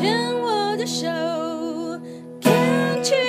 [0.00, 1.06] 牵我的手
[2.40, 3.26] ，Can't you？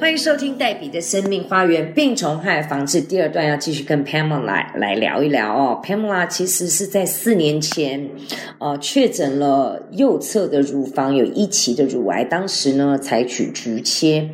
[0.00, 5.82] 欢迎收听黛比的生命花园病虫害防治第二段，要继续跟 Pamela 来来聊一聊哦。
[5.84, 8.08] Pamela 其实是在四年前，
[8.56, 14.30] 呃，确诊了右侧的乳房有一期的乳癌，当时呢采取局切。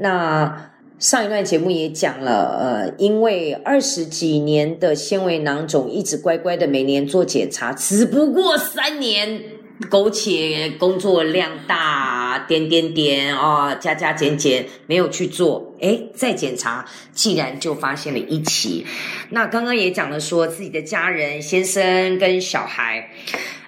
[0.00, 0.67] 那
[0.98, 9.40] 上一段节目也讲了，呃，因为二十几年的纤维囊肿，一直乖乖的每年做检查，只不过三年
[9.88, 18.84] 苟且工作量大，点点点哦，加加减减没有去做，诶，再检查，竟然就发现了一期。
[19.30, 23.08] 那刚刚也讲了说，自己的家人、先生跟小孩，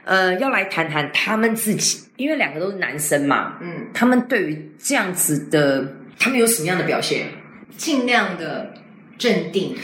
[0.04, 5.86] 呃，要来谈谈他们自己，因为两个都是男生嘛，嗯，他们对于这样子的，
[6.20, 7.28] 他们有什么样的表现？
[7.76, 8.74] 尽量的
[9.18, 9.74] 镇定。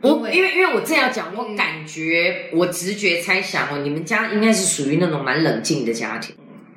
[0.00, 6.34] 我因为因为我正要讲，我感觉我直觉猜想哦，你们家应该是属于那种蛮冷静的家庭。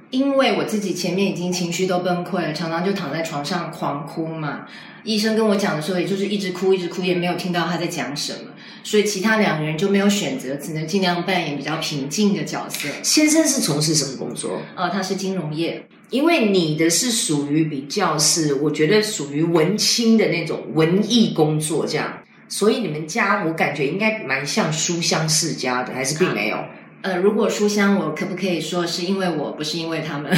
[0.10, 4.66] 因为我自己前面已经情绪都崩溃了，常常就躺在床上狂哭嘛。
[5.04, 8.52] 医生跟我讲的时候，也就是一直哭一直哭，也没有听到他在讲什么，
[8.84, 12.90] 所以其他两个人就没有选择，只能尽量扮演比较平静的角色。
[13.04, 14.62] 先生是从事什么工作？
[14.76, 26.58] 呃，他是金融业，因为你的是属于比较是，我觉得属于文青的那种文艺工作这样，所以你们家我感觉应该蛮像书香世家的，还是并没有？
[27.02, 30.32] 呃，如果书香，我可不可以说是因为我，不是因为他们？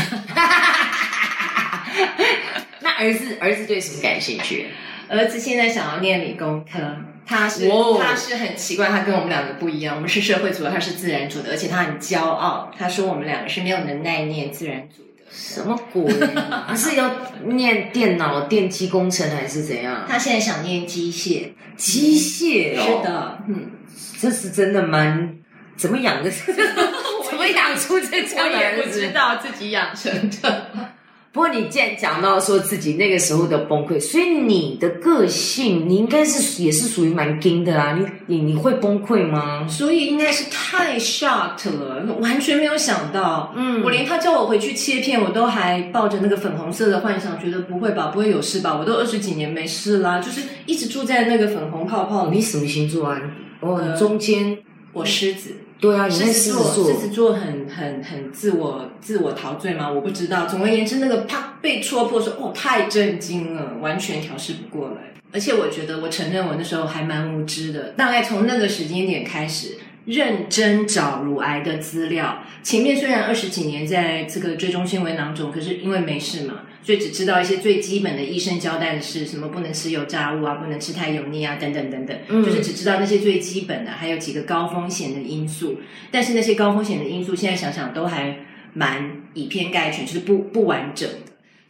[2.82, 4.68] 那儿子儿子对什么感兴趣？
[5.08, 6.80] 儿子现在想要念理工科，
[7.26, 15.15] 他是、哦他是很奇怪，他跟我们两个不一样，我们是社会组的，他是自然组的，而且他很骄傲，他说我们两个是没有能耐念自然组的。
[15.30, 16.06] 什么鬼？
[16.36, 17.10] 啊是要
[17.46, 20.06] 念电脑电机工程还是怎样？
[20.08, 23.72] 他现在想念机械，机械哦，是，的，嗯，
[24.20, 25.38] 这是真的蛮
[25.76, 26.30] 怎么养的？
[27.30, 29.10] 怎么养出这这样的儿子？
[29.12, 30.72] 道自己养成的。
[31.36, 38.00] 不过你既然讲到说自己那个时候的崩溃，所以你的个性，你应该是也是属于蛮硬的啊。
[38.00, 39.68] 你你你会崩溃吗？
[39.68, 43.52] 所以应该是太 shocked 了，完全没有想到。
[43.54, 48.74] 嗯我连他叫我回去切片，我都还抱着那个粉红色的幻想，觉得不会吧，不会有事吧？
[48.80, 52.38] 我都二十几年没事啦，就是一直住在那个粉红泡泡里。
[52.38, 53.22] 你什么星座啊？
[53.60, 54.58] 哦，呃你中间
[54.94, 55.52] 我狮子，
[56.10, 59.92] 狮子座狮子座很很很自我自我陶醉吗？
[59.92, 60.46] 我不知道。
[60.46, 65.14] 总而言之，那个啪被戳破说，哦，太震惊了，完全调试不过来。
[65.34, 67.90] 而且我觉得，我承认我那时候还蛮无知的。
[67.98, 72.44] 大概从那个时间点开始，认真找乳癌的资料。
[72.64, 85.80] 前面虽然二十几年在这个追踪纤维囊肿，可是因为没事嘛，所以只知道一些最基本的医生交代的是，什么不能吃油炸物啊，不能吃太油腻啊，等等等等，嗯就是只知道那些最基本的，还有几个高风险的因素。
[86.12, 88.38] 但是那些高风险的因素，现在想想都还
[88.74, 91.25] 蛮以偏概全，就是不不完整的。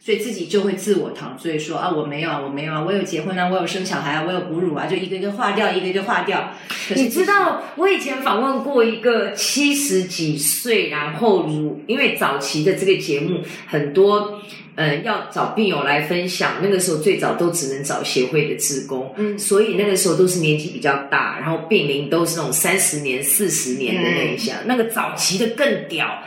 [0.06, 6.52] 所以自己就会自我陶醉说啊，我没有啊，我没有啊，我有结婚啊，我有生小孩啊，我有哺乳啊，就一个一个划掉，一个一个划掉。
[6.94, 14.40] 你知道，我以前访问过一个七十几岁，然后如，因为早期的这个节目很多，
[14.76, 26.22] 呃，要找病友来分享，那个时候最早都只能找协会的职工，嗯所以那个时候都是年纪比较大，然后病龄都是那种三十年、四十年的那一下，那个早期的更屌。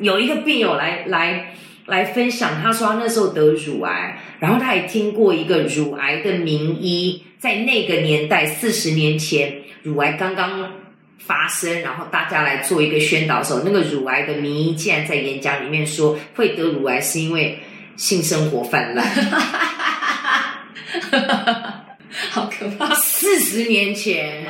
[0.00, 1.52] 有一个病友来来
[1.86, 10.72] 来分享，他说他那时候得乳癌，然后他也听过一个乳癌的名医，在那个年代四十年前，乳癌刚刚
[11.18, 17.58] 发生，然后大家来做一个宣导的时候，那个乳癌的名医竟然在演讲里面说，会得乳癌是因为
[17.96, 19.06] 性生活泛滥。
[22.30, 22.94] 好可怕。
[22.94, 24.46] 四十年前，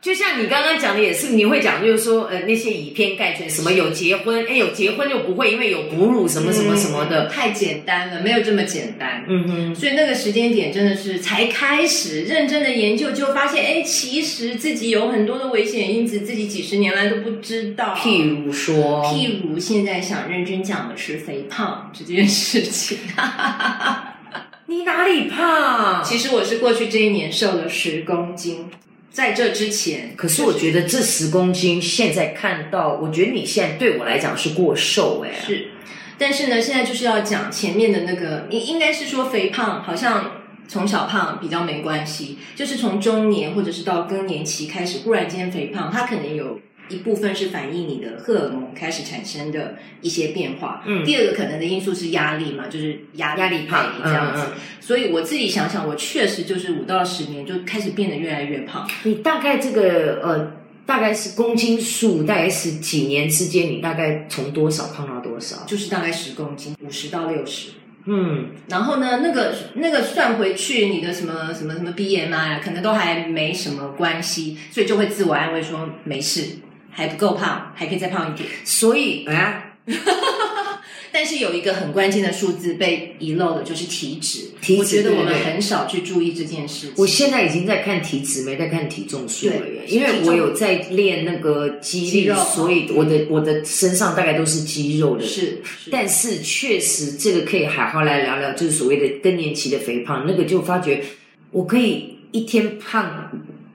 [0.00, 7.26] 就像你刚刚讲的，也是你会讲，就是说，呃，那些以偏概全，什么有结婚，哎，有结婚就不会，因为有哺乳什么什么什么的。
[7.26, 9.24] 太简单了，没有这么简单。
[9.28, 17.94] 嗯哼，所以那个时间点真的是才开始认真的研究，就发现，哎，其实自己有很多的危险因子，自己几十年来都不知道。
[17.94, 22.96] 譬如说，譬如现在想认真讲的是肥胖这件事情。
[24.64, 26.02] 你哪里胖？
[26.02, 28.66] 其实我是过去这一年瘦了十公斤，
[29.10, 35.68] 在这之前，可是我觉得这十公斤现在看到，我觉得你现在对我来讲是过瘦哎、是，
[36.16, 40.32] 但是呢，现在就是要讲前面的那个，应应该是说肥胖好像。
[40.70, 46.60] 从小胖比较没关系，就是从中年或者是到更年期开始忽然间肥胖，它可能有
[46.90, 54.42] 一部分是反映你的荷尔蒙开始产生的一些变化，嗯第二个可能的因素是压力嘛，就是压压力胖这样子。
[54.42, 58.88] 嗯嗯所以我自己想想，我确实就是五到十年就开始变得越来越胖。
[59.04, 60.52] 你大概这个呃，
[60.84, 65.64] 大概是公斤数，大概是几年之间，你大概从多少胖到多少？
[65.64, 67.68] 就是大概十公斤，五十到六十。
[68.06, 76.56] 嗯，然后呢，那个那个算回去，你的什么什么什么 BMI 啊，可能都还没什么关系，所以就会自我安慰说没事，
[76.90, 78.48] 还不够胖，还可以再胖一点。
[78.64, 79.76] 所以啊，
[81.12, 84.50] 但是有一个很关键的数字被遗漏的，就是体脂。
[84.60, 86.92] 体脂我觉得我们很少去注意这件事情。
[86.96, 95.24] 我现在已经在看体脂，没在看体重数了耶，对因为我有在练那个肌力，所以我的我的身上大概都是肌肉的。
[95.24, 101.02] 是，是但是确实，这个可以好好来聊聊，就是所谓的更年期的肥胖，那个就发觉
[101.50, 103.30] 我可以一天胖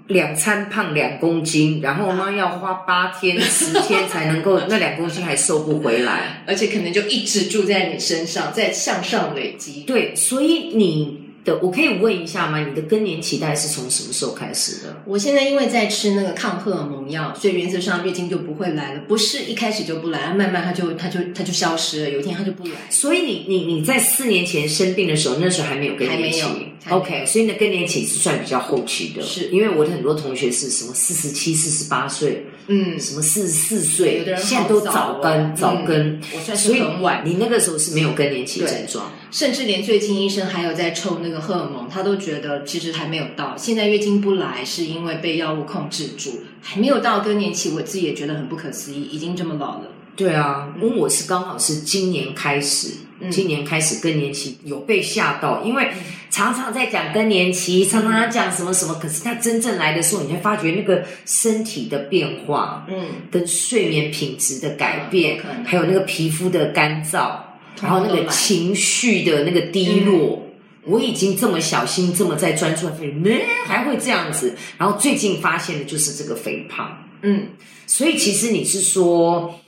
[0.07, 6.43] 两餐胖两公斤，然后呢要花八天十天才能够那两公斤还瘦不回来。
[6.47, 9.81] 而且可能就一直住在你身上，在向上累积。
[9.87, 12.59] 对，所以你的我可以问一下吗？
[12.59, 15.01] 你的更年期大概是从什么时候开始的？
[15.05, 22.71] 我现在因为在吃那个抗荷尔蒙药，所以原则上月经就不会来了，不是一开始就不来，慢慢它就它就它就消失了，有一天它就不来。
[22.89, 26.41] 所以你你你在四年前生病的时候，那时候还没有更年期
[26.89, 29.49] ，OK，所以你的更年期是算比较后期的，是。
[29.49, 35.53] 因为我的很多同学是什么四十七、四十八岁，嗯，什么四十四岁，有的人现在都早早更哦。
[35.55, 35.95] 早更。
[35.95, 37.23] 嗯，我算是很晚。
[37.25, 43.55] 你那个时候是没有更年期症状，甚至连最近医生还有在抽那个荷尔蒙，他都觉得其实还没有到。
[43.57, 49.91] 现在月经不来是因为被药物控制住，还没有到更年期，我自己也觉得很不可思议，已经这么老了。
[50.15, 53.29] 对啊，因为我是刚好是今年开始，嗯。
[53.29, 55.91] 今年开始更年期有被吓到，因为
[56.29, 67.37] 常常在讲更年期，常常在讲什么什么，可是它真正来的时候，你会发觉那个身体的变化，嗯，跟睡眠品质的改变还有那个皮肤的干燥，
[67.81, 70.41] 然后那个情绪的那个低落。
[70.87, 73.31] 我已经这么小心，这么在专注，发现呢
[73.65, 74.53] 还会这样子。
[74.77, 77.47] 然后最近发现的就是这个肥胖，嗯，
[77.87, 79.59] 所以其实你是说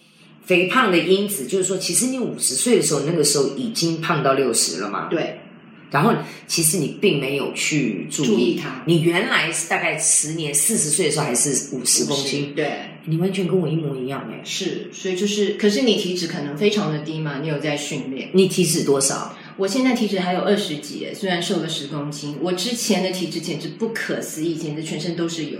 [0.45, 5.07] 肥胖的因子，就是说，其实你五十岁的时候，那个时候已经胖到六十了嘛。
[5.09, 5.39] 对，
[5.91, 6.13] 然后
[6.47, 14.41] 其实你并没有去注意注意它你原来是大概十年四十岁的时候还是五十公斤，对，你完全跟我一模一样哎。
[14.43, 18.29] 是，所以就是，可是你体脂可能非常的低嘛，你有在训练。
[18.33, 19.37] 你体脂多少？
[19.55, 25.59] 我现在体脂还有二十几，虽然瘦了十公斤，我之前的体脂简直不可思议，简直全身都是油。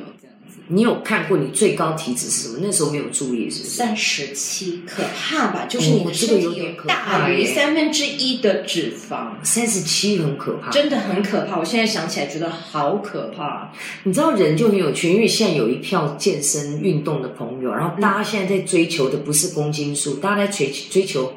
[0.69, 2.59] 你有看过你最高体脂是什么？
[2.61, 3.63] 那时候没有注意，是？
[3.63, 5.65] 三十七，可怕吧？
[5.65, 10.69] 就是你哦这个的身体有点大于耶三分之一的脂肪，三十七很可怕。
[10.69, 11.57] 真的很可怕。
[11.57, 13.71] 我现在想起来觉得好可怕。
[14.03, 21.31] 你知道人就很有趣，因为现在有一票健身运动的朋友，然后大家现在在追求的不是公斤数，大家在追追求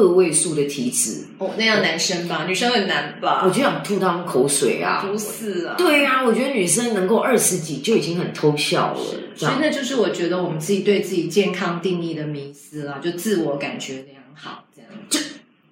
[0.00, 1.24] 个位数的体脂。
[1.38, 3.42] 哦，那样男生吧，女生很难吧？
[3.44, 5.04] 我就想吐他们口水啊！
[5.06, 5.74] 不是啊。
[5.76, 9.00] 对啊，我觉得女生能够二十几就已经很偷笑了。
[9.36, 14.90] 所以那就是我觉得我们自己对自己健康定义的迷思啦，就自我感觉良好这样。
[15.10, 15.20] 就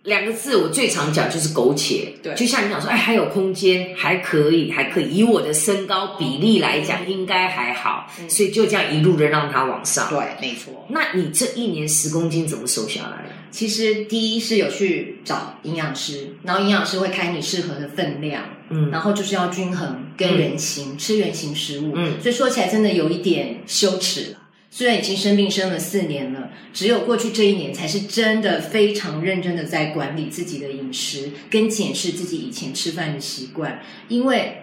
[0.02, 2.14] 两个字，我最常讲就是苟且。
[2.22, 5.16] 对就像你讲说，哎，还有空间，还可以，还可以。
[5.16, 10.08] 以我的身高比例来讲，应该还好，嗯所以就这样一路的让它往上。
[10.08, 10.86] 对，没错。
[10.88, 13.34] 那你这一年十公斤怎么瘦下来的？
[13.50, 21.92] 其实第一是有去找营养师，然后营养师会开你适合的分量，嗯然后就是要均衡跟原型，吃原型食物。
[21.94, 24.38] 嗯所以说起来真的有一点羞耻了。
[24.70, 34.59] 虽然已经生病生了四年了，只有过去这一年才是真的非常认真的在管理自己的饮食，跟检视自己以前吃饭的习惯，因为。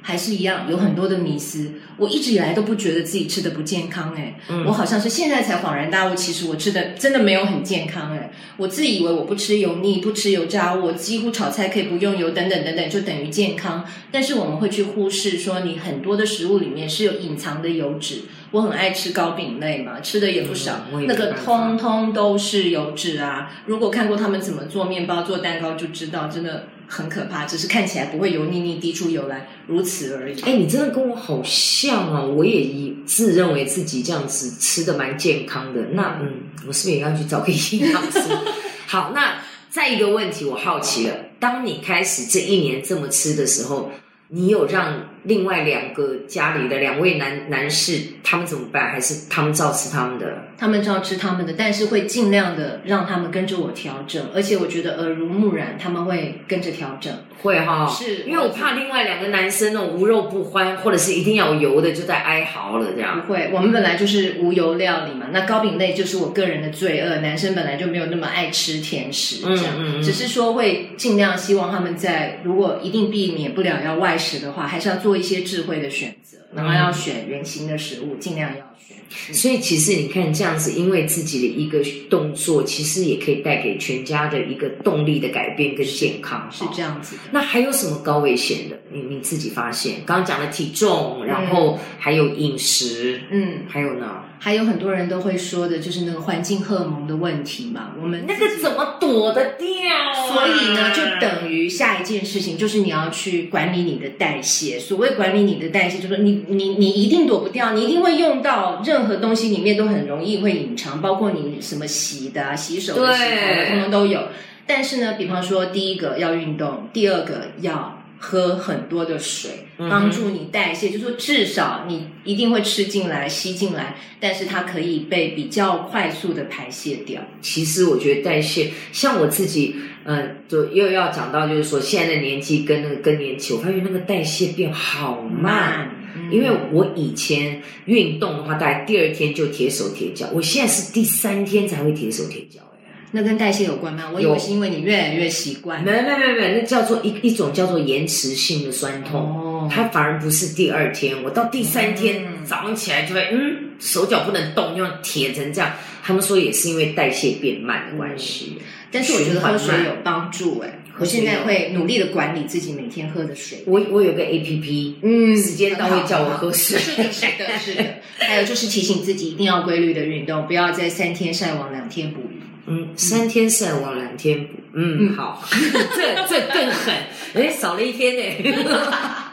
[0.00, 1.72] 还是一样，有很多的迷思。
[1.96, 13.84] 我一直以来都不觉得自己吃的不健康、欸，嗯我好像是现在才恍然大悟，其实我吃的真的没有很健康、欸，我自以为我不吃油腻、不吃油炸物，我几乎炒菜可以不用油，等等等等，就等于健康。
[14.12, 18.22] 但是我们会去忽视说，你很多的食物里面是有隐藏的油脂。
[18.50, 23.50] 我很爱吃糕饼类嘛，吃的也不少，嗯也那个通通都是油脂啊。
[23.66, 27.44] 如果看过他们怎么做面包、做蛋糕，就知道真的很可怕。
[27.44, 30.40] 只是看起来不会油腻腻滴出油来，如此而已。
[30.40, 32.22] 哎，你真的跟我好像啊！
[32.22, 35.80] 我也以自认为自己这样子吃的蛮健康的。
[35.92, 38.20] 那嗯，我是不是也要去找个营养师？
[38.86, 43.90] 好，那再一个问题，我好奇了，当你开始这一年这么吃的时候，
[44.28, 48.90] 你有让另外两个家里的两位男男士，他们怎么办？
[48.90, 50.26] 还是他们照吃他们的？
[50.58, 57.12] 他们照吃他们的，但是会尽量的让他们跟着我调整，而且我觉得耳濡目染，他们会跟着调整。
[57.40, 63.22] 会哈，是因为我怕另外两个男生那种无肉不欢，或者是一定要油的，就在哀嚎了这样。
[63.24, 65.26] 不会，我们本来就是无油料理嘛。
[65.30, 69.74] 那糕饼类就是我个人的罪恶，男生本来就没有那么爱吃甜食，这样。
[69.78, 78.96] 嗯嗯嗯只是说会尽量希望他们在如果一定避免不了要外食的话，还是要做一些智慧的选择，然后要选圆形的食物，尽量要选。
[79.32, 86.48] 所以其实你看这样子，因为自己的一个动作，其实也可以带给全家的一个动力的改变跟健康。
[86.52, 87.22] 是这样子的。
[87.32, 88.78] 那还有什么高危险的？
[88.90, 89.96] 你你自己发现？
[90.04, 94.24] 刚刚讲的体重，然后还有饮食，嗯，还有呢？
[94.40, 104.78] 还有很多人都会说的就是那个环境荷尔蒙的问题嘛，我们那个怎么躲得掉啊、所以呢，就等于下一件事情就是你要去管理你的代谢。
[104.78, 114.28] 所谓管理你的代谢，就是说你你你一定躲不掉，你一定会用到任何东西里面都很容易会隐藏，包括你什么洗的、啊、洗手的、对洗头的，通通都有。
[114.66, 120.90] 但是呢，比方说第一个要运动，第二个要喝很多的水，帮助你代谢。
[120.90, 127.22] 就说至少你一定会吃进来、吸进来，但是它可以被比较快速的排泄掉。
[127.40, 135.90] 其实我觉得代谢，像我自己，嗯，就又要讲到，就是说现在的年纪跟那个更年期，我发现那个代谢变好慢。
[136.18, 142.60] 嗯因为我以前运动的话，大概第二天就铁手铁脚，我现在是第三天才会铁手铁脚。
[142.84, 144.10] 哎，那跟代谢有关吗？
[144.12, 145.82] 我以有为是因为你越来越习惯。
[145.82, 155.70] 没没没没，那叫做一一种叫做延迟性的酸痛，哦它反而不是第二天，我到第三天、嗯早上起来就会，嗯，手脚不能动，因为铁成这样。
[156.02, 158.56] 他们说也是因为代谢变慢的关系。
[158.90, 163.62] 但是我觉得喝水有帮助哎、我现在会努力的管理自己每天喝的水。
[163.66, 166.78] 我我有个 A P P，嗯时间到会叫我喝水。
[166.78, 167.84] 是的，是的，是的。
[168.18, 172.40] 还有就是提醒自己一定要规律的运动，不要在三天晒网两天捕鱼。
[172.66, 174.54] 嗯，三天晒网两天补。
[174.74, 175.42] 嗯，好，
[175.94, 176.94] 这这更狠，
[177.34, 178.52] 哎，少了一天呢。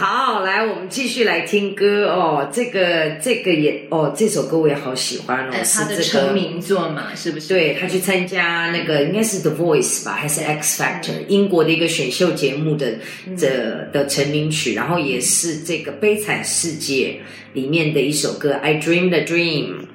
[0.00, 2.48] 好，来，我们继续来听歌哦。
[2.50, 6.32] 这个这个也哦，这首歌我也好喜欢哦，呃，是这他的成。
[6.32, 7.48] 名作嘛，是不是？
[7.48, 12.94] 对他去参加那个应该是 The Voice 吧，还是 X Factor 英国的一个选秀节目的
[13.38, 17.20] 的的成名曲，然后也是这个《悲惨世界》
[17.54, 19.86] 里面的一首歌《I Dream the Dream》。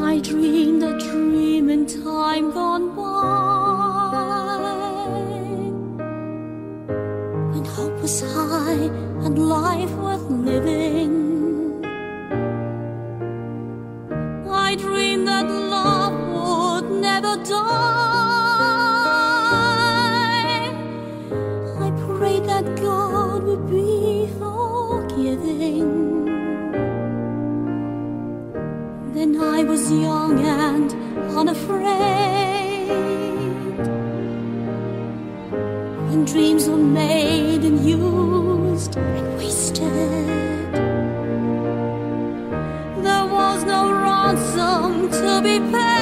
[0.00, 3.02] I dreamed a dream in time gone by
[7.50, 8.88] when hope was high
[9.24, 11.12] and life worth living.
[14.50, 18.02] I dreamed that love would never die.
[21.86, 26.24] I prayed that God would be forgiving.
[29.14, 30.92] Then I was young and
[31.38, 31.92] unafraid.
[36.08, 37.78] When dreams were made and
[38.72, 39.92] and wasted,
[43.04, 45.92] there was no ransom to be paid.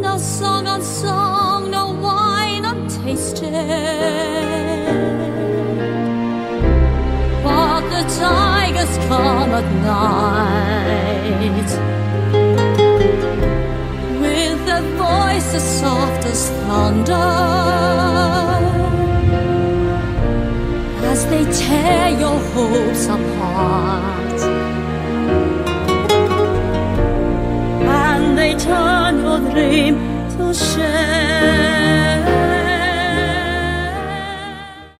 [0.00, 3.42] No song unsung, no wine untasted.
[7.42, 11.42] But the tigers come at night
[14.20, 17.55] with their voices soft as thunder
[21.36, 24.40] they tear your hopes apart
[27.84, 29.94] and they turn your dream
[30.30, 31.75] to shame.